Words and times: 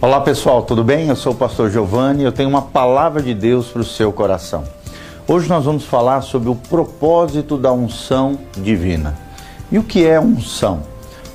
Olá 0.00 0.20
pessoal, 0.20 0.62
tudo 0.62 0.84
bem? 0.84 1.08
Eu 1.08 1.16
sou 1.16 1.32
o 1.32 1.34
pastor 1.34 1.72
Giovanni 1.72 2.22
e 2.22 2.24
eu 2.24 2.30
tenho 2.30 2.48
uma 2.48 2.62
palavra 2.62 3.20
de 3.20 3.34
Deus 3.34 3.66
para 3.66 3.82
o 3.82 3.84
seu 3.84 4.12
coração. 4.12 4.62
Hoje 5.26 5.48
nós 5.48 5.64
vamos 5.64 5.82
falar 5.82 6.20
sobre 6.20 6.48
o 6.48 6.54
propósito 6.54 7.56
da 7.56 7.72
unção 7.72 8.38
divina. 8.58 9.18
E 9.72 9.76
o 9.76 9.82
que 9.82 10.06
é 10.06 10.20
unção? 10.20 10.84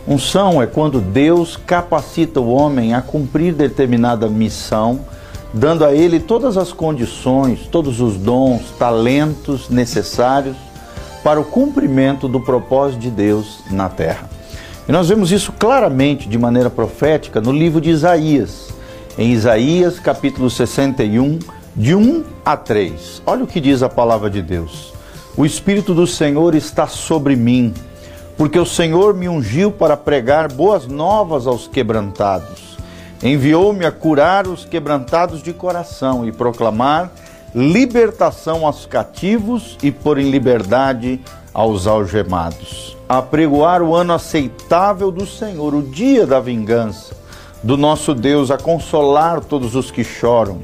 Unção 0.07 0.61
é 0.61 0.65
quando 0.65 1.01
Deus 1.01 1.57
capacita 1.57 2.39
o 2.39 2.53
homem 2.53 2.93
a 2.93 3.01
cumprir 3.01 3.53
determinada 3.53 4.29
missão, 4.29 5.01
dando 5.53 5.83
a 5.83 5.93
ele 5.93 6.21
todas 6.21 6.55
as 6.55 6.71
condições, 6.71 7.67
todos 7.69 7.99
os 7.99 8.15
dons, 8.15 8.71
talentos 8.79 9.67
necessários 9.67 10.55
para 11.21 11.37
o 11.37 11.43
cumprimento 11.43 12.29
do 12.29 12.39
propósito 12.39 13.01
de 13.01 13.11
Deus 13.11 13.59
na 13.69 13.89
terra. 13.89 14.32
E 14.87 14.91
nós 14.91 15.07
vemos 15.07 15.31
isso 15.31 15.53
claramente 15.53 16.27
de 16.27 16.37
maneira 16.37 16.69
profética 16.69 17.39
no 17.39 17.53
livro 17.53 17.79
de 17.79 17.89
Isaías, 17.89 18.67
em 19.17 19.31
Isaías 19.31 19.97
capítulo 19.97 20.49
61, 20.49 21.39
de 21.73 21.95
1 21.95 22.23
a 22.45 22.57
3. 22.57 23.21
Olha 23.25 23.45
o 23.45 23.47
que 23.47 23.61
diz 23.61 23.81
a 23.81 23.87
palavra 23.87 24.29
de 24.29 24.41
Deus. 24.41 24.91
O 25.37 25.45
Espírito 25.45 25.93
do 25.93 26.05
Senhor 26.05 26.53
está 26.53 26.85
sobre 26.85 27.33
mim, 27.33 27.73
porque 28.37 28.59
o 28.59 28.65
Senhor 28.65 29.13
me 29.13 29.29
ungiu 29.29 29.71
para 29.71 29.95
pregar 29.95 30.51
boas 30.51 30.85
novas 30.85 31.47
aos 31.47 31.65
quebrantados. 31.65 32.77
Enviou-me 33.23 33.85
a 33.85 33.91
curar 33.91 34.47
os 34.47 34.65
quebrantados 34.65 35.41
de 35.41 35.53
coração 35.53 36.27
e 36.27 36.31
proclamar 36.33 37.09
libertação 37.55 38.65
aos 38.65 38.85
cativos 38.85 39.77
e 39.81 39.91
pôr 39.91 40.19
em 40.19 40.29
liberdade 40.29 41.21
aos 41.53 41.87
algemados. 41.87 42.92
Apregoar 43.07 43.81
o 43.81 43.95
ano 43.95 44.13
aceitável 44.13 45.11
do 45.11 45.25
Senhor, 45.25 45.73
o 45.73 45.81
dia 45.81 46.25
da 46.25 46.39
vingança 46.39 47.15
do 47.61 47.77
nosso 47.77 48.13
Deus, 48.13 48.51
a 48.51 48.57
consolar 48.57 49.41
todos 49.41 49.75
os 49.75 49.89
que 49.89 50.03
choram 50.03 50.61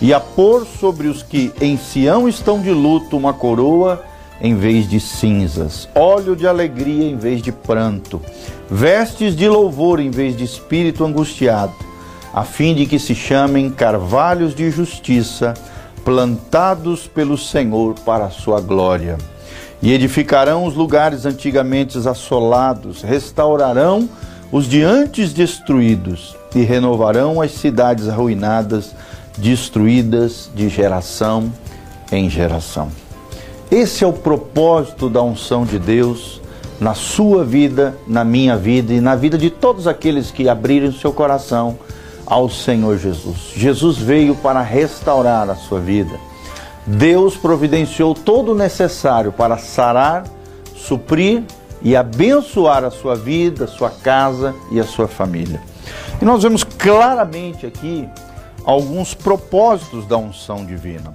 e 0.00 0.12
a 0.12 0.20
pôr 0.20 0.66
sobre 0.66 1.08
os 1.08 1.22
que 1.22 1.52
em 1.60 1.76
Sião 1.76 2.28
estão 2.28 2.60
de 2.60 2.70
luto 2.70 3.16
uma 3.16 3.32
coroa 3.32 4.04
em 4.40 4.54
vez 4.54 4.88
de 4.88 5.00
cinzas, 5.00 5.88
óleo 5.94 6.36
de 6.36 6.46
alegria 6.46 7.08
em 7.08 7.16
vez 7.16 7.40
de 7.40 7.50
pranto, 7.50 8.20
vestes 8.70 9.34
de 9.34 9.48
louvor 9.48 9.98
em 9.98 10.10
vez 10.10 10.36
de 10.36 10.44
espírito 10.44 11.04
angustiado, 11.04 11.72
a 12.32 12.44
fim 12.44 12.74
de 12.74 12.84
que 12.84 12.98
se 12.98 13.14
chamem 13.14 13.70
carvalhos 13.70 14.54
de 14.54 14.70
justiça, 14.70 15.54
plantados 16.04 17.06
pelo 17.06 17.38
Senhor 17.38 17.94
para 18.04 18.26
a 18.26 18.30
sua 18.30 18.60
glória. 18.60 19.16
E 19.82 19.92
edificarão 19.92 20.64
os 20.64 20.74
lugares 20.74 21.26
antigamente 21.26 21.96
assolados, 22.08 23.02
restaurarão 23.02 24.08
os 24.50 24.66
de 24.66 24.82
antes 24.82 25.32
destruídos 25.32 26.36
e 26.54 26.62
renovarão 26.62 27.40
as 27.40 27.52
cidades 27.52 28.08
arruinadas, 28.08 28.94
destruídas 29.36 30.50
de 30.54 30.68
geração 30.68 31.52
em 32.10 32.30
geração. 32.30 32.88
Esse 33.70 34.04
é 34.04 34.06
o 34.06 34.12
propósito 34.12 35.10
da 35.10 35.22
unção 35.22 35.64
de 35.64 35.78
Deus 35.78 36.40
na 36.80 36.94
sua 36.94 37.44
vida, 37.44 37.96
na 38.06 38.24
minha 38.24 38.56
vida 38.56 38.92
e 38.92 39.00
na 39.00 39.16
vida 39.16 39.36
de 39.36 39.50
todos 39.50 39.86
aqueles 39.86 40.30
que 40.30 40.48
abrirem 40.48 40.92
seu 40.92 41.12
coração 41.12 41.78
ao 42.24 42.48
Senhor 42.48 42.98
Jesus. 42.98 43.52
Jesus 43.54 43.96
veio 43.96 44.34
para 44.34 44.60
restaurar 44.60 45.48
a 45.48 45.54
sua 45.54 45.80
vida. 45.80 46.18
Deus 46.86 47.36
providenciou 47.36 48.14
todo 48.14 48.52
o 48.52 48.54
necessário 48.54 49.32
para 49.32 49.58
sarar, 49.58 50.24
suprir 50.74 51.42
e 51.82 51.96
abençoar 51.96 52.84
a 52.84 52.90
sua 52.90 53.16
vida, 53.16 53.66
sua 53.66 53.90
casa 53.90 54.54
e 54.70 54.78
a 54.78 54.84
sua 54.84 55.08
família. 55.08 55.60
E 56.20 56.24
nós 56.24 56.42
vemos 56.42 56.62
claramente 56.62 57.66
aqui 57.66 58.08
alguns 58.64 59.14
propósitos 59.14 60.06
da 60.06 60.16
unção 60.16 60.64
divina. 60.64 61.12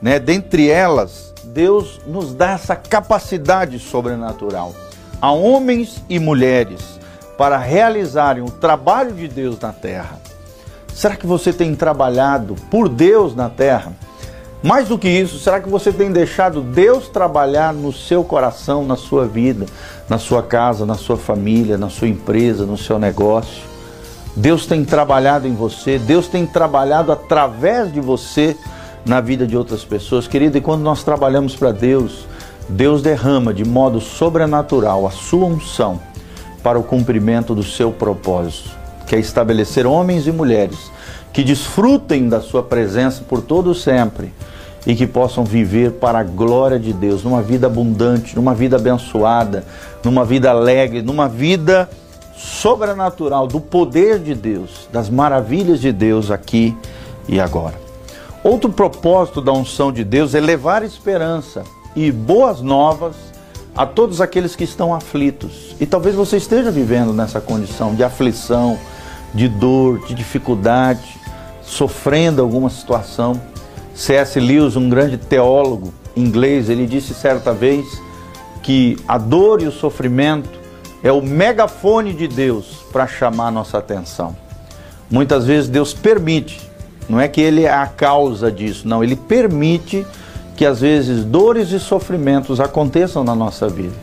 Né? 0.00 0.18
Dentre 0.18 0.68
elas, 0.68 1.32
Deus 1.44 2.00
nos 2.06 2.34
dá 2.34 2.52
essa 2.52 2.76
capacidade 2.76 3.78
sobrenatural 3.78 4.74
a 5.20 5.30
homens 5.30 6.02
e 6.08 6.18
mulheres 6.18 7.00
para 7.38 7.56
realizarem 7.56 8.42
o 8.42 8.50
trabalho 8.50 9.12
de 9.12 9.28
Deus 9.28 9.58
na 9.58 9.72
terra. 9.72 10.20
Será 10.94 11.16
que 11.16 11.26
você 11.26 11.52
tem 11.52 11.74
trabalhado 11.74 12.54
por 12.70 12.88
Deus 12.88 13.34
na 13.34 13.48
terra? 13.48 13.92
Mais 14.66 14.88
do 14.88 14.98
que 14.98 15.08
isso, 15.08 15.38
será 15.38 15.60
que 15.60 15.68
você 15.68 15.92
tem 15.92 16.10
deixado 16.10 16.60
Deus 16.60 17.06
trabalhar 17.06 17.72
no 17.72 17.92
seu 17.92 18.24
coração, 18.24 18.84
na 18.84 18.96
sua 18.96 19.24
vida, 19.24 19.64
na 20.08 20.18
sua 20.18 20.42
casa, 20.42 20.84
na 20.84 20.96
sua 20.96 21.16
família, 21.16 21.78
na 21.78 21.88
sua 21.88 22.08
empresa, 22.08 22.66
no 22.66 22.76
seu 22.76 22.98
negócio? 22.98 23.62
Deus 24.34 24.66
tem 24.66 24.84
trabalhado 24.84 25.46
em 25.46 25.54
você, 25.54 26.00
Deus 26.00 26.26
tem 26.26 26.44
trabalhado 26.44 27.12
através 27.12 27.92
de 27.92 28.00
você 28.00 28.56
na 29.04 29.20
vida 29.20 29.46
de 29.46 29.56
outras 29.56 29.84
pessoas. 29.84 30.26
Querido, 30.26 30.58
e 30.58 30.60
quando 30.60 30.82
nós 30.82 31.04
trabalhamos 31.04 31.54
para 31.54 31.70
Deus, 31.70 32.26
Deus 32.68 33.02
derrama 33.02 33.54
de 33.54 33.64
modo 33.64 34.00
sobrenatural 34.00 35.06
a 35.06 35.12
sua 35.12 35.46
unção 35.46 36.00
para 36.64 36.76
o 36.76 36.82
cumprimento 36.82 37.54
do 37.54 37.62
seu 37.62 37.92
propósito 37.92 38.68
que 39.06 39.14
é 39.14 39.20
estabelecer 39.20 39.86
homens 39.86 40.26
e 40.26 40.32
mulheres 40.32 40.90
que 41.32 41.44
desfrutem 41.44 42.28
da 42.28 42.40
sua 42.40 42.62
presença 42.62 43.22
por 43.22 43.40
todo 43.40 43.72
sempre 43.74 44.32
e 44.86 44.94
que 44.94 45.06
possam 45.06 45.44
viver 45.44 45.92
para 45.92 46.20
a 46.20 46.22
glória 46.22 46.78
de 46.78 46.92
Deus, 46.92 47.24
numa 47.24 47.42
vida 47.42 47.66
abundante, 47.66 48.36
numa 48.36 48.54
vida 48.54 48.76
abençoada, 48.76 49.64
numa 50.04 50.24
vida 50.24 50.50
alegre, 50.50 51.02
numa 51.02 51.28
vida 51.28 51.90
sobrenatural 52.36 53.46
do 53.46 53.60
poder 53.60 54.18
de 54.20 54.34
Deus, 54.34 54.88
das 54.92 55.10
maravilhas 55.10 55.80
de 55.80 55.90
Deus 55.90 56.30
aqui 56.30 56.76
e 57.28 57.40
agora. 57.40 57.74
Outro 58.44 58.70
propósito 58.70 59.40
da 59.40 59.52
unção 59.52 59.90
de 59.90 60.04
Deus 60.04 60.34
é 60.34 60.40
levar 60.40 60.84
esperança 60.84 61.64
e 61.96 62.12
boas 62.12 62.60
novas 62.60 63.16
a 63.76 63.84
todos 63.84 64.20
aqueles 64.20 64.54
que 64.54 64.64
estão 64.64 64.94
aflitos. 64.94 65.74
E 65.80 65.86
talvez 65.86 66.14
você 66.14 66.36
esteja 66.36 66.70
vivendo 66.70 67.12
nessa 67.12 67.40
condição 67.40 67.94
de 67.94 68.04
aflição, 68.04 68.78
de 69.34 69.48
dor, 69.48 70.06
de 70.06 70.14
dificuldade, 70.14 71.18
sofrendo 71.62 72.40
alguma 72.40 72.70
situação. 72.70 73.40
C.S. 73.96 74.38
Lewis, 74.38 74.76
um 74.76 74.88
grande 74.88 75.16
teólogo 75.16 75.92
inglês, 76.14 76.68
ele 76.68 76.86
disse 76.86 77.14
certa 77.14 77.52
vez 77.52 77.84
que 78.62 78.96
a 79.08 79.16
dor 79.16 79.62
e 79.62 79.66
o 79.66 79.72
sofrimento 79.72 80.50
é 81.02 81.10
o 81.10 81.22
megafone 81.22 82.12
de 82.12 82.28
Deus 82.28 82.84
para 82.92 83.06
chamar 83.06 83.50
nossa 83.50 83.78
atenção. 83.78 84.36
Muitas 85.10 85.46
vezes 85.46 85.68
Deus 85.68 85.94
permite, 85.94 86.60
não 87.08 87.18
é 87.18 87.26
que 87.26 87.40
ele 87.40 87.62
é 87.62 87.72
a 87.72 87.86
causa 87.86 88.52
disso, 88.52 88.86
não, 88.86 89.02
ele 89.02 89.16
permite 89.16 90.06
que 90.56 90.66
às 90.66 90.80
vezes 90.80 91.24
dores 91.24 91.70
e 91.72 91.80
sofrimentos 91.80 92.60
aconteçam 92.60 93.24
na 93.24 93.34
nossa 93.34 93.68
vida. 93.68 93.94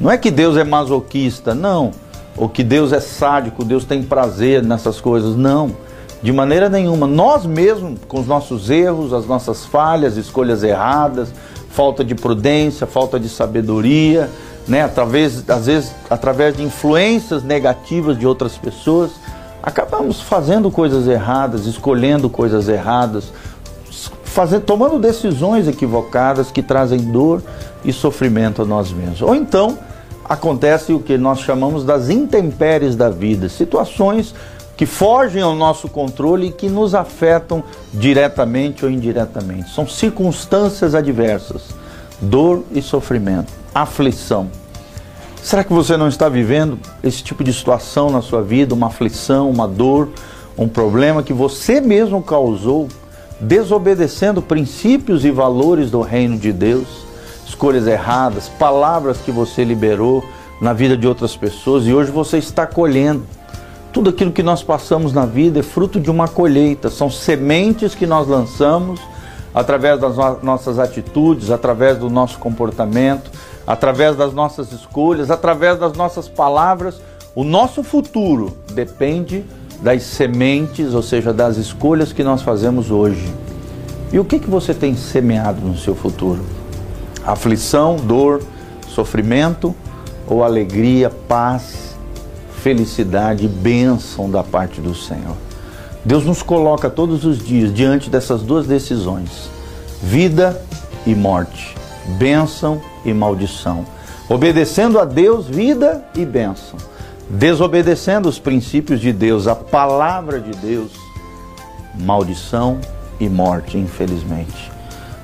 Não 0.00 0.10
é 0.10 0.16
que 0.16 0.30
Deus 0.30 0.56
é 0.56 0.64
masoquista, 0.64 1.54
não 1.54 1.92
ou 2.36 2.48
que 2.48 2.62
Deus 2.62 2.92
é 2.92 3.00
sádico, 3.00 3.64
Deus 3.64 3.84
tem 3.84 4.02
prazer 4.02 4.62
nessas 4.62 5.00
coisas. 5.00 5.36
Não, 5.36 5.74
de 6.22 6.32
maneira 6.32 6.68
nenhuma. 6.68 7.06
Nós 7.06 7.44
mesmos, 7.46 7.98
com 8.08 8.20
os 8.20 8.26
nossos 8.26 8.70
erros, 8.70 9.12
as 9.12 9.26
nossas 9.26 9.64
falhas, 9.64 10.16
escolhas 10.16 10.62
erradas, 10.62 11.28
falta 11.70 12.04
de 12.04 12.14
prudência, 12.14 12.86
falta 12.86 13.20
de 13.20 13.28
sabedoria, 13.28 14.30
né? 14.66 14.82
através, 14.82 15.48
às 15.48 15.66
vezes 15.66 15.92
através 16.08 16.56
de 16.56 16.62
influências 16.62 17.42
negativas 17.42 18.18
de 18.18 18.26
outras 18.26 18.56
pessoas, 18.56 19.12
acabamos 19.62 20.20
fazendo 20.20 20.70
coisas 20.70 21.06
erradas, 21.06 21.66
escolhendo 21.66 22.30
coisas 22.30 22.68
erradas, 22.68 23.32
fazendo, 24.24 24.62
tomando 24.62 24.98
decisões 24.98 25.68
equivocadas 25.68 26.50
que 26.50 26.62
trazem 26.62 27.00
dor 27.00 27.42
e 27.84 27.92
sofrimento 27.92 28.62
a 28.62 28.64
nós 28.64 28.92
mesmos. 28.92 29.22
Ou 29.22 29.34
então, 29.34 29.78
acontece 30.24 30.92
o 30.92 31.00
que 31.00 31.16
nós 31.16 31.40
chamamos 31.40 31.84
das 31.84 32.08
intempéries 32.08 32.96
da 32.96 33.08
vida, 33.08 33.48
situações 33.48 34.34
que 34.76 34.86
fogem 34.86 35.42
ao 35.42 35.54
nosso 35.54 35.88
controle 35.88 36.48
e 36.48 36.52
que 36.52 36.68
nos 36.68 36.94
afetam 36.94 37.64
diretamente 37.94 38.84
ou 38.84 38.90
indiretamente. 38.90 39.70
São 39.70 39.86
circunstâncias 39.88 40.94
adversas, 40.94 41.62
dor 42.20 42.62
e 42.72 42.82
sofrimento, 42.82 43.52
aflição. 43.74 44.50
Será 45.42 45.62
que 45.64 45.72
você 45.72 45.96
não 45.96 46.08
está 46.08 46.28
vivendo 46.28 46.78
esse 47.02 47.22
tipo 47.22 47.42
de 47.42 47.52
situação 47.52 48.10
na 48.10 48.20
sua 48.20 48.42
vida, 48.42 48.74
uma 48.74 48.88
aflição, 48.88 49.48
uma 49.48 49.66
dor, 49.66 50.08
um 50.58 50.68
problema 50.68 51.22
que 51.22 51.32
você 51.32 51.80
mesmo 51.80 52.22
causou, 52.22 52.88
desobedecendo 53.40 54.42
princípios 54.42 55.24
e 55.24 55.30
valores 55.30 55.90
do 55.90 56.00
reino 56.00 56.36
de 56.36 56.52
Deus? 56.52 57.06
escolhas 57.46 57.86
erradas, 57.86 58.48
palavras 58.48 59.18
que 59.18 59.30
você 59.30 59.62
liberou 59.64 60.24
na 60.60 60.72
vida 60.72 60.96
de 60.96 61.06
outras 61.06 61.36
pessoas 61.36 61.86
e 61.86 61.94
hoje 61.94 62.10
você 62.10 62.38
está 62.38 62.66
colhendo. 62.66 63.24
Tudo 63.96 64.10
aquilo 64.10 64.30
que 64.30 64.42
nós 64.42 64.62
passamos 64.62 65.14
na 65.14 65.24
vida 65.24 65.60
é 65.60 65.62
fruto 65.62 65.98
de 65.98 66.10
uma 66.10 66.28
colheita, 66.28 66.90
são 66.90 67.10
sementes 67.10 67.94
que 67.94 68.06
nós 68.06 68.28
lançamos 68.28 69.00
através 69.54 69.98
das 69.98 70.14
nossas 70.42 70.78
atitudes, 70.78 71.50
através 71.50 71.96
do 71.96 72.10
nosso 72.10 72.38
comportamento, 72.38 73.30
através 73.66 74.14
das 74.14 74.34
nossas 74.34 74.70
escolhas, 74.70 75.30
através 75.30 75.78
das 75.78 75.94
nossas 75.94 76.28
palavras. 76.28 77.00
O 77.34 77.42
nosso 77.42 77.82
futuro 77.82 78.54
depende 78.74 79.42
das 79.80 80.02
sementes, 80.02 80.92
ou 80.92 81.02
seja, 81.02 81.32
das 81.32 81.56
escolhas 81.56 82.12
que 82.12 82.22
nós 82.22 82.42
fazemos 82.42 82.90
hoje. 82.90 83.32
E 84.12 84.18
o 84.18 84.26
que, 84.26 84.38
que 84.38 84.50
você 84.50 84.74
tem 84.74 84.94
semeado 84.94 85.62
no 85.62 85.74
seu 85.74 85.94
futuro? 85.94 86.44
Aflição, 87.24 87.96
dor, 87.96 88.42
sofrimento 88.88 89.74
ou 90.28 90.44
alegria, 90.44 91.08
paz, 91.08 91.95
felicidade, 92.66 93.46
bênção 93.46 94.28
da 94.28 94.42
parte 94.42 94.80
do 94.80 94.92
Senhor? 94.92 95.36
Deus 96.04 96.24
nos 96.24 96.42
coloca 96.42 96.90
todos 96.90 97.24
os 97.24 97.38
dias 97.38 97.72
diante 97.72 98.10
dessas 98.10 98.42
duas 98.42 98.66
decisões: 98.66 99.48
vida 100.02 100.60
e 101.06 101.14
morte, 101.14 101.76
bênção 102.18 102.82
e 103.04 103.14
maldição. 103.14 103.84
Obedecendo 104.28 104.98
a 104.98 105.04
Deus, 105.04 105.46
vida 105.46 106.04
e 106.16 106.24
bênção. 106.24 106.76
Desobedecendo 107.30 108.28
os 108.28 108.40
princípios 108.40 109.00
de 109.00 109.12
Deus, 109.12 109.46
a 109.46 109.54
palavra 109.54 110.40
de 110.40 110.50
Deus, 110.58 110.90
maldição 111.94 112.80
e 113.20 113.28
morte, 113.28 113.78
infelizmente. 113.78 114.72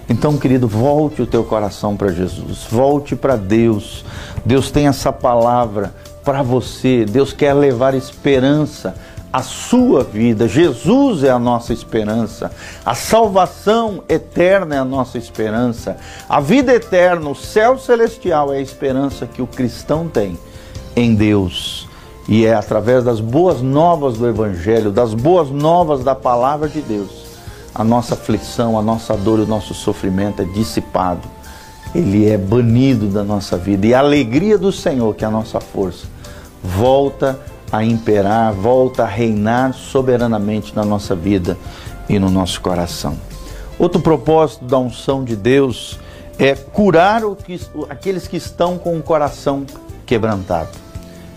Então, 0.08 0.36
querido, 0.36 0.68
volte 0.68 1.22
o 1.22 1.26
teu 1.26 1.42
coração 1.42 1.96
para 1.96 2.12
Jesus, 2.12 2.68
volte 2.70 3.16
para 3.16 3.34
Deus. 3.34 4.04
Deus 4.44 4.70
tem 4.70 4.86
essa 4.86 5.12
palavra 5.12 5.92
para 6.24 6.42
você. 6.42 7.04
Deus 7.04 7.32
quer 7.32 7.54
levar 7.54 7.94
esperança 7.94 8.94
à 9.32 9.42
sua 9.42 10.04
vida. 10.04 10.46
Jesus 10.46 11.24
é 11.24 11.30
a 11.30 11.38
nossa 11.38 11.72
esperança. 11.72 12.50
A 12.84 12.94
salvação 12.94 14.02
eterna 14.08 14.74
é 14.74 14.78
a 14.78 14.84
nossa 14.84 15.16
esperança. 15.16 15.96
A 16.28 16.40
vida 16.40 16.72
eterna, 16.74 17.30
o 17.30 17.34
céu 17.34 17.78
celestial 17.78 18.52
é 18.52 18.58
a 18.58 18.60
esperança 18.60 19.26
que 19.26 19.40
o 19.40 19.46
cristão 19.46 20.08
tem 20.08 20.38
em 20.94 21.14
Deus. 21.14 21.88
E 22.28 22.46
é 22.46 22.54
através 22.54 23.02
das 23.02 23.20
boas 23.20 23.60
novas 23.60 24.16
do 24.16 24.28
Evangelho, 24.28 24.90
das 24.90 25.12
boas 25.12 25.50
novas 25.50 26.04
da 26.04 26.14
palavra 26.14 26.68
de 26.68 26.80
Deus, 26.80 27.10
a 27.74 27.82
nossa 27.82 28.14
aflição, 28.14 28.78
a 28.78 28.82
nossa 28.82 29.16
dor 29.16 29.40
o 29.40 29.46
nosso 29.46 29.74
sofrimento 29.74 30.42
é 30.42 30.44
dissipado. 30.44 31.28
Ele 31.94 32.28
é 32.28 32.38
banido 32.38 33.08
da 33.08 33.22
nossa 33.22 33.56
vida. 33.56 33.86
E 33.86 33.94
a 33.94 33.98
alegria 33.98 34.56
do 34.56 34.72
Senhor, 34.72 35.14
que 35.14 35.24
é 35.24 35.28
a 35.28 35.30
nossa 35.30 35.60
força, 35.60 36.06
volta 36.62 37.38
a 37.70 37.84
imperar, 37.84 38.52
volta 38.52 39.02
a 39.02 39.06
reinar 39.06 39.74
soberanamente 39.74 40.74
na 40.74 40.84
nossa 40.84 41.14
vida 41.14 41.56
e 42.08 42.18
no 42.18 42.30
nosso 42.30 42.60
coração. 42.60 43.16
Outro 43.78 44.00
propósito 44.00 44.64
da 44.64 44.78
unção 44.78 45.24
de 45.24 45.34
Deus 45.34 45.98
é 46.38 46.54
curar 46.54 47.22
que, 47.36 47.60
aqueles 47.88 48.28
que 48.28 48.36
estão 48.36 48.78
com 48.78 48.96
o 48.96 49.02
coração 49.02 49.64
quebrantado. 50.04 50.70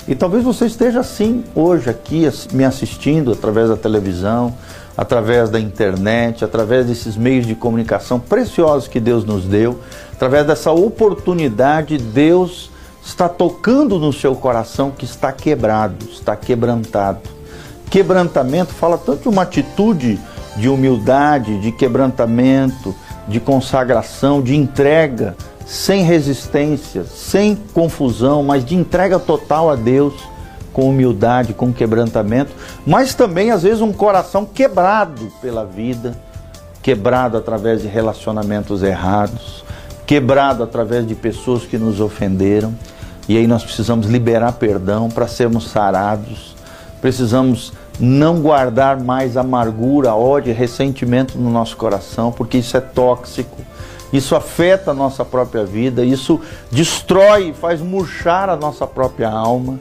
E 0.08 0.14
talvez 0.14 0.44
você 0.44 0.66
esteja 0.66 1.00
assim 1.00 1.44
hoje 1.56 1.90
aqui 1.90 2.30
me 2.52 2.64
assistindo 2.64 3.32
através 3.32 3.70
da 3.70 3.78
televisão, 3.78 4.54
através 4.98 5.50
da 5.50 5.60
internet, 5.60 6.44
através 6.44 6.86
desses 6.86 7.18
meios 7.18 7.46
de 7.46 7.56
comunicação 7.56 8.20
preciosos 8.20 8.88
que 8.88 9.00
Deus 9.00 9.26
nos 9.26 9.46
deu, 9.46 9.80
através 10.14 10.46
dessa 10.46 10.72
oportunidade, 10.72 11.98
Deus 11.98 12.70
está 13.04 13.30
tocando 13.30 14.00
no 14.00 14.12
seu 14.12 14.36
coração 14.36 14.92
que 14.92 15.06
está 15.06 15.32
quebrado, 15.32 16.06
está 16.12 16.36
quebrantado. 16.36 17.22
Quebrantamento 17.90 18.74
fala 18.74 18.98
tanto 18.98 19.24
de 19.24 19.30
uma 19.30 19.44
atitude 19.44 20.20
de 20.56 20.70
humildade, 20.70 21.60
de 21.60 21.72
quebrantamento, 21.72 22.96
de 23.28 23.40
consagração, 23.40 24.42
de 24.42 24.56
entrega, 24.56 25.36
sem 25.66 26.04
resistência, 26.04 27.04
sem 27.04 27.56
confusão, 27.74 28.44
mas 28.44 28.64
de 28.64 28.76
entrega 28.76 29.20
total 29.20 29.70
a 29.70 29.76
Deus 29.76 30.14
com 30.76 30.90
humildade, 30.90 31.54
com 31.54 31.72
quebrantamento, 31.72 32.52
mas 32.86 33.16
também 33.16 33.50
às 33.50 33.64
vezes 33.64 33.80
um 33.80 33.94
coração 33.94 34.46
quebrado 34.46 35.32
pela 35.42 35.64
vida, 35.64 36.14
quebrado 36.84 37.38
através 37.38 37.82
de 37.82 37.88
relacionamentos 37.88 38.84
errados, 38.84 39.64
quebrado 40.06 40.62
através 40.62 41.08
de 41.08 41.16
pessoas 41.16 41.64
que 41.64 41.78
nos 41.78 42.02
ofenderam. 42.02 42.76
E 43.26 43.38
aí 43.38 43.48
nós 43.48 43.64
precisamos 43.64 44.08
liberar 44.08 44.52
perdão 44.52 45.08
para 45.08 45.30
sermos 45.30 45.70
sarados. 45.70 46.54
Precisamos 47.00 47.72
não 47.98 48.42
guardar 48.42 49.00
mais 49.00 49.38
amargura, 49.38 50.14
ódio, 50.14 50.54
ressentimento 50.54 51.38
no 51.38 51.50
nosso 51.50 51.78
coração, 51.78 52.34
porque 52.34 52.58
isso 52.58 52.76
é 52.76 52.82
tóxico. 52.82 53.62
Isso 54.12 54.36
afeta 54.36 54.92
a 54.92 54.94
nossa 54.94 55.24
própria 55.24 55.64
vida, 55.64 56.04
isso 56.04 56.42
destrói, 56.70 57.54
faz 57.54 57.80
murchar 57.80 58.50
a 58.50 58.58
nossa 58.58 58.86
própria 58.86 59.30
alma. 59.30 59.80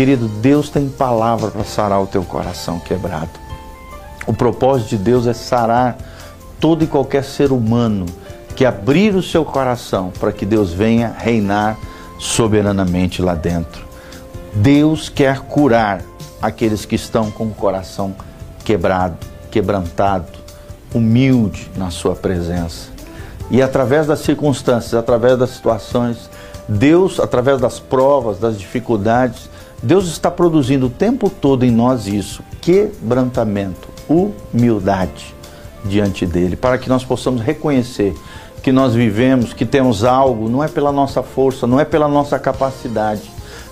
Querido, 0.00 0.28
Deus 0.28 0.70
tem 0.70 0.88
palavra 0.88 1.50
para 1.50 1.62
sarar 1.62 2.00
o 2.00 2.06
teu 2.06 2.24
coração 2.24 2.78
quebrado. 2.80 3.28
O 4.26 4.32
propósito 4.32 4.88
de 4.88 4.96
Deus 4.96 5.26
é 5.26 5.34
sarar 5.34 5.98
todo 6.58 6.82
e 6.82 6.86
qualquer 6.86 7.22
ser 7.22 7.52
humano 7.52 8.06
que 8.56 8.64
abrir 8.64 9.14
o 9.14 9.22
seu 9.22 9.44
coração 9.44 10.10
para 10.18 10.32
que 10.32 10.46
Deus 10.46 10.72
venha 10.72 11.14
reinar 11.18 11.76
soberanamente 12.18 13.20
lá 13.20 13.34
dentro. 13.34 13.84
Deus 14.54 15.10
quer 15.10 15.40
curar 15.40 16.00
aqueles 16.40 16.86
que 16.86 16.94
estão 16.94 17.30
com 17.30 17.48
o 17.48 17.54
coração 17.54 18.14
quebrado, 18.64 19.18
quebrantado, 19.50 20.32
humilde 20.94 21.70
na 21.76 21.90
sua 21.90 22.14
presença. 22.14 22.88
E 23.50 23.60
através 23.60 24.06
das 24.06 24.20
circunstâncias, 24.20 24.94
através 24.94 25.38
das 25.38 25.50
situações, 25.50 26.30
Deus, 26.66 27.20
através 27.20 27.60
das 27.60 27.78
provas, 27.78 28.38
das 28.38 28.58
dificuldades, 28.58 29.50
Deus 29.82 30.08
está 30.08 30.30
produzindo 30.30 30.86
o 30.86 30.90
tempo 30.90 31.30
todo 31.30 31.64
em 31.64 31.70
nós 31.70 32.06
isso, 32.06 32.42
quebrantamento, 32.60 33.88
humildade 34.08 35.34
diante 35.84 36.26
dele, 36.26 36.54
para 36.54 36.76
que 36.76 36.88
nós 36.88 37.02
possamos 37.02 37.40
reconhecer 37.40 38.14
que 38.62 38.70
nós 38.70 38.94
vivemos, 38.94 39.54
que 39.54 39.64
temos 39.64 40.04
algo, 40.04 40.50
não 40.50 40.62
é 40.62 40.68
pela 40.68 40.92
nossa 40.92 41.22
força, 41.22 41.66
não 41.66 41.80
é 41.80 41.84
pela 41.84 42.06
nossa 42.06 42.38
capacidade, 42.38 43.22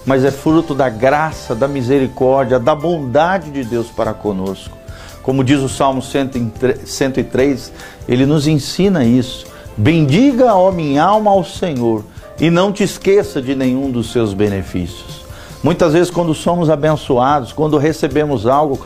mas 0.07 0.25
é 0.25 0.31
fruto 0.31 0.75
da 0.75 0.89
graça, 0.89 1.55
da 1.55 1.69
misericórdia, 1.69 2.59
da 2.59 2.75
bondade 2.75 3.51
de 3.51 3.63
Deus 3.63 3.89
para 3.89 4.15
conosco. 4.15 4.79
Como 5.23 5.45
diz 5.45 5.61
o 5.61 5.69
Salmo 5.69 6.01
103, 6.01 7.73
ele 8.09 8.25
nos 8.25 8.47
ensina 8.47 9.05
isso. 9.05 9.47
Bendiga, 9.77 10.55
ó 10.55 10.73
minha 10.73 11.05
alma, 11.05 11.31
ao 11.31 11.45
Senhor, 11.45 12.03
e 12.41 12.49
não 12.49 12.73
te 12.73 12.83
esqueça 12.83 13.43
de 13.43 13.55
nenhum 13.55 13.91
dos 13.91 14.11
seus 14.11 14.33
benefícios. 14.33 15.18
Muitas 15.63 15.93
vezes, 15.93 16.11
quando 16.11 16.33
somos 16.35 16.71
abençoados, 16.71 17.53
quando 17.53 17.79
recebemos 17.79 18.47
algo, 18.47 18.79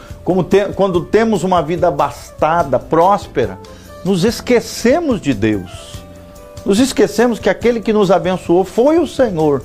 te, 0.49 0.73
quando 0.75 1.05
temos 1.05 1.45
uma 1.45 1.62
vida 1.62 1.88
abastada, 1.88 2.79
próspera, 2.79 3.59
nos 4.05 4.25
esquecemos 4.25 5.21
de 5.21 5.35
Deus. 5.35 5.93
Nos 6.64 6.79
esquecemos 6.79 7.38
que 7.38 7.50
aquele 7.50 7.81
que 7.81 7.93
nos 7.93 8.11
abençoou 8.11 8.64
foi 8.64 8.99
o 8.99 9.07
Senhor. 9.07 9.62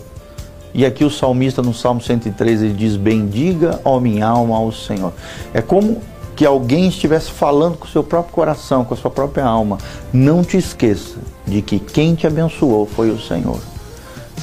E 0.74 0.86
aqui 0.86 1.06
o 1.06 1.10
salmista 1.10 1.62
no 1.62 1.74
Salmo 1.74 2.02
103 2.02 2.62
ele 2.62 2.74
diz: 2.74 2.98
Bendiga, 2.98 3.80
ó 3.86 4.00
minha 4.00 4.28
alma, 4.28 4.58
ao 4.58 4.72
Senhor. 4.72 5.14
É 5.54 5.62
como 5.62 6.02
que 6.36 6.46
alguém 6.46 6.88
estivesse 6.88 7.32
falando 7.32 7.78
com 7.78 7.86
o 7.86 7.90
seu 7.90 8.04
próprio 8.04 8.34
coração, 8.34 8.84
com 8.84 8.94
a 8.94 8.98
sua 8.98 9.10
própria 9.10 9.46
alma. 9.46 9.78
Não 10.12 10.44
te 10.44 10.58
esqueça 10.58 11.18
de 11.48 11.62
que 11.62 11.80
quem 11.80 12.16
te 12.16 12.28
abençoou 12.28 12.86
foi 12.86 13.10
o 13.10 13.20
Senhor 13.20 13.60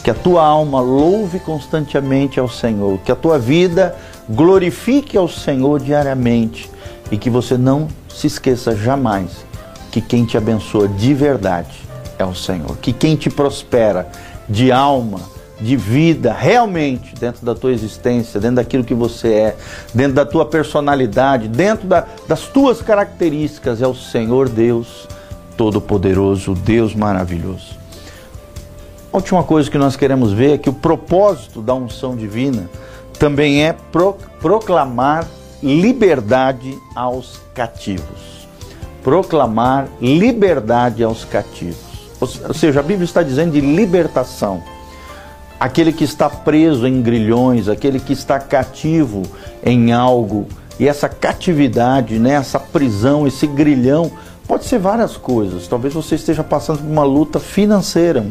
que 0.04 0.10
a 0.10 0.14
tua 0.14 0.44
alma 0.44 0.82
louve 0.82 1.40
constantemente 1.40 2.38
ao 2.38 2.46
Senhor, 2.46 2.98
que 2.98 3.10
a 3.10 3.16
tua 3.16 3.38
vida 3.38 3.96
glorifique 4.28 5.16
ao 5.16 5.26
Senhor 5.26 5.80
diariamente 5.80 6.70
e 7.10 7.16
que 7.16 7.30
você 7.30 7.56
não 7.56 7.88
se 8.06 8.26
esqueça 8.26 8.76
jamais 8.76 9.30
que 9.90 10.02
quem 10.02 10.26
te 10.26 10.36
abençoa 10.36 10.86
de 10.86 11.14
verdade 11.14 11.74
é 12.18 12.24
o 12.24 12.34
Senhor, 12.34 12.76
que 12.82 12.92
quem 12.92 13.16
te 13.16 13.30
prospera 13.30 14.06
de 14.46 14.70
alma, 14.70 15.20
de 15.58 15.74
vida, 15.74 16.34
realmente 16.34 17.14
dentro 17.14 17.46
da 17.46 17.54
tua 17.54 17.72
existência, 17.72 18.38
dentro 18.38 18.56
daquilo 18.56 18.84
que 18.84 18.92
você 18.92 19.28
é, 19.28 19.56
dentro 19.94 20.12
da 20.12 20.26
tua 20.26 20.44
personalidade, 20.44 21.48
dentro 21.48 21.88
da, 21.88 22.04
das 22.28 22.42
tuas 22.42 22.82
características, 22.82 23.80
é 23.80 23.86
o 23.86 23.94
Senhor 23.94 24.50
Deus 24.50 25.08
Todo-Poderoso, 25.56 26.52
Deus 26.54 26.94
maravilhoso. 26.94 27.83
A 29.14 29.16
última 29.16 29.44
coisa 29.44 29.70
que 29.70 29.78
nós 29.78 29.94
queremos 29.94 30.32
ver 30.32 30.54
é 30.54 30.58
que 30.58 30.68
o 30.68 30.72
propósito 30.72 31.62
da 31.62 31.72
unção 31.72 32.16
divina 32.16 32.68
também 33.16 33.64
é 33.64 33.72
pro, 33.72 34.16
proclamar 34.40 35.24
liberdade 35.62 36.76
aos 36.96 37.40
cativos. 37.54 38.48
Proclamar 39.04 39.86
liberdade 40.00 41.04
aos 41.04 41.24
cativos. 41.24 41.76
Ou 42.20 42.54
seja, 42.54 42.80
a 42.80 42.82
Bíblia 42.82 43.04
está 43.04 43.22
dizendo 43.22 43.52
de 43.52 43.60
libertação. 43.60 44.60
Aquele 45.60 45.92
que 45.92 46.02
está 46.02 46.28
preso 46.28 46.84
em 46.84 47.00
grilhões, 47.00 47.68
aquele 47.68 48.00
que 48.00 48.12
está 48.12 48.40
cativo 48.40 49.22
em 49.64 49.92
algo, 49.92 50.48
e 50.76 50.88
essa 50.88 51.08
catividade, 51.08 52.18
né, 52.18 52.32
essa 52.32 52.58
prisão, 52.58 53.28
esse 53.28 53.46
grilhão, 53.46 54.10
pode 54.48 54.64
ser 54.64 54.80
várias 54.80 55.16
coisas. 55.16 55.68
Talvez 55.68 55.94
você 55.94 56.16
esteja 56.16 56.42
passando 56.42 56.78
por 56.78 56.90
uma 56.90 57.04
luta 57.04 57.38
financeira, 57.38 58.26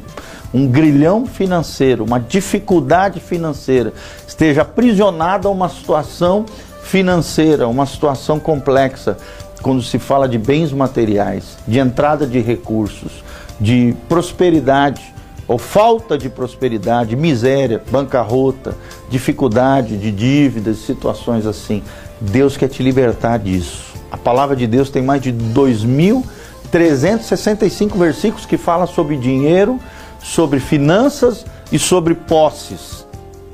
um 0.54 0.68
grilhão 0.68 1.26
financeiro, 1.26 2.04
uma 2.04 2.20
dificuldade 2.20 3.20
financeira, 3.20 3.94
esteja 4.28 4.62
aprisionado 4.62 5.48
a 5.48 5.52
uma 5.52 5.70
situação 5.70 6.46
financeira, 6.84 7.68
uma 7.68 7.86
situação 7.86 8.40
complexa, 8.40 9.18
quando 9.62 9.82
se 9.82 9.98
fala 9.98 10.28
de 10.28 10.38
bens 10.38 10.74
materiais, 10.74 11.58
de 11.68 11.80
entrada 11.80 12.28
de 12.28 12.40
recursos, 12.40 13.24
de 13.60 13.96
prosperidade 14.10 15.14
ou 15.48 15.58
falta 15.58 16.18
de 16.18 16.30
prosperidade, 16.30 17.16
miséria, 17.16 17.82
bancarrota, 17.90 18.76
dificuldade 19.10 19.96
de 19.98 20.12
dívidas, 20.12 20.80
situações 20.80 21.46
assim. 21.46 21.82
Deus 22.20 22.58
quer 22.58 22.68
te 22.70 22.84
libertar 22.84 23.40
disso. 23.40 23.94
A 24.12 24.18
palavra 24.18 24.54
de 24.56 24.68
Deus 24.68 24.90
tem 24.90 25.02
mais 25.02 25.22
de 25.22 25.34
2.365 25.34 27.98
versículos 27.98 28.46
que 28.46 28.58
fala 28.58 28.86
sobre 28.86 29.16
dinheiro, 29.18 29.80
sobre 30.24 30.60
finanças 30.60 31.46
e 31.72 31.78
sobre 31.78 32.16
posses. 32.16 33.06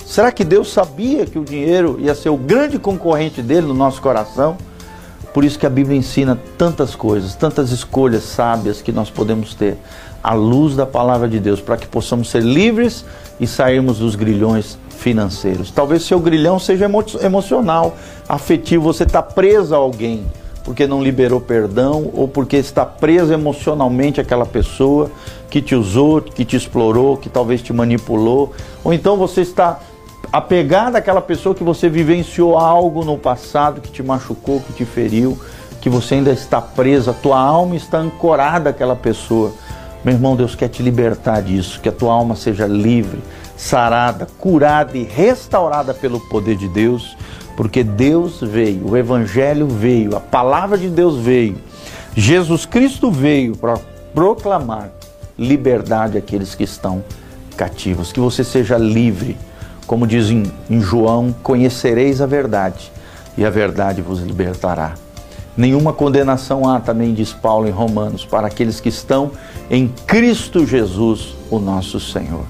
Será 0.05 0.31
que 0.31 0.43
Deus 0.43 0.71
sabia 0.71 1.25
que 1.25 1.37
o 1.37 1.43
dinheiro 1.43 1.97
ia 1.99 2.15
ser 2.15 2.29
o 2.29 2.37
grande 2.37 2.79
concorrente 2.79 3.41
dele 3.41 3.67
no 3.67 3.73
nosso 3.73 4.01
coração? 4.01 4.57
Por 5.33 5.43
isso 5.43 5.59
que 5.59 5.65
a 5.65 5.69
Bíblia 5.69 5.97
ensina 5.97 6.39
tantas 6.57 6.95
coisas, 6.95 7.35
tantas 7.35 7.71
escolhas 7.71 8.23
sábias 8.23 8.81
que 8.81 8.91
nós 8.91 9.09
podemos 9.09 9.53
ter 9.53 9.77
à 10.23 10.33
luz 10.33 10.75
da 10.75 10.85
palavra 10.85 11.27
de 11.27 11.39
Deus, 11.39 11.61
para 11.61 11.77
que 11.77 11.87
possamos 11.87 12.29
ser 12.29 12.41
livres 12.41 13.05
e 13.39 13.45
sairmos 13.45 13.99
dos 13.99 14.15
grilhões 14.15 14.77
financeiros. 14.89 15.71
Talvez 15.71 16.03
seu 16.03 16.19
grilhão 16.19 16.59
seja 16.59 16.85
emo 16.85 17.03
emocional, 17.21 17.95
afetivo, 18.27 18.83
você 18.83 19.03
está 19.03 19.21
preso 19.21 19.73
a 19.73 19.77
alguém 19.77 20.25
porque 20.69 20.85
não 20.85 21.01
liberou 21.01 21.41
perdão 21.41 22.11
ou 22.13 22.27
porque 22.27 22.55
está 22.55 22.85
preso 22.85 23.33
emocionalmente 23.33 24.21
àquela 24.21 24.45
pessoa 24.45 25.09
que 25.49 25.63
te 25.63 25.73
usou, 25.73 26.21
que 26.21 26.45
te 26.45 26.55
explorou, 26.55 27.17
que 27.17 27.27
talvez 27.27 27.59
te 27.63 27.73
manipulou, 27.73 28.53
ou 28.83 28.93
então 28.93 29.17
você 29.17 29.41
está 29.41 29.79
apegado 30.31 30.95
àquela 30.95 31.21
pessoa 31.21 31.55
que 31.55 31.63
você 31.63 31.89
vivenciou 31.89 32.55
algo 32.55 33.03
no 33.03 33.17
passado 33.17 33.81
que 33.81 33.89
te 33.89 34.03
machucou, 34.03 34.61
que 34.61 34.71
te 34.73 34.85
feriu, 34.85 35.39
que 35.81 35.89
você 35.89 36.13
ainda 36.13 36.29
está 36.29 36.61
preso, 36.61 37.09
a 37.09 37.13
tua 37.13 37.39
alma 37.39 37.75
está 37.75 37.97
ancorada 37.97 38.69
àquela 38.69 38.95
pessoa. 38.95 39.51
Meu 40.05 40.13
irmão, 40.13 40.35
Deus 40.35 40.53
quer 40.53 40.67
te 40.67 40.83
libertar 40.83 41.41
disso, 41.41 41.81
que 41.81 41.89
a 41.89 41.91
tua 41.91 42.13
alma 42.13 42.35
seja 42.35 42.67
livre, 42.67 43.17
sarada, 43.57 44.27
curada 44.37 44.95
e 44.95 45.03
restaurada 45.03 45.95
pelo 45.95 46.19
poder 46.19 46.55
de 46.55 46.67
Deus, 46.67 47.17
porque 47.59 47.83
Deus 47.83 48.39
veio, 48.39 48.89
o 48.89 48.95
Evangelho 48.95 49.67
veio, 49.67 50.15
a 50.15 50.19
palavra 50.21 50.77
de 50.77 50.87
Deus 50.87 51.17
veio, 51.17 51.57
Jesus 52.15 52.65
Cristo 52.65 53.11
veio 53.11 53.53
para 53.53 53.77
proclamar 54.13 54.91
liberdade 55.37 56.17
àqueles 56.17 56.55
que 56.55 56.63
estão 56.63 57.03
cativos, 57.57 58.13
que 58.13 58.19
você 58.21 58.45
seja 58.45 58.77
livre, 58.77 59.35
como 59.85 60.07
diz 60.07 60.29
em, 60.29 60.49
em 60.69 60.79
João: 60.79 61.35
conhecereis 61.43 62.21
a 62.21 62.25
verdade, 62.25 62.89
e 63.37 63.45
a 63.45 63.49
verdade 63.49 64.01
vos 64.01 64.21
libertará. 64.21 64.93
Nenhuma 65.57 65.91
condenação 65.91 66.65
há, 66.65 66.79
também 66.79 67.13
diz 67.13 67.33
Paulo 67.33 67.67
em 67.67 67.71
Romanos, 67.71 68.23
para 68.23 68.47
aqueles 68.47 68.79
que 68.79 68.87
estão 68.87 69.31
em 69.69 69.89
Cristo 70.07 70.65
Jesus, 70.65 71.35
o 71.51 71.59
nosso 71.59 71.99
Senhor. 71.99 72.45